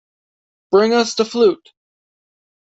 [0.71, 1.73] Bring us the flute!